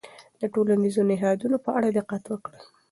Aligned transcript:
د 0.39 0.41
ټولنیزو 0.53 1.01
نهادونو 1.11 1.57
په 1.65 1.69
اړه 1.77 1.89
دقت 1.99 2.23
وکړئ. 2.27 2.61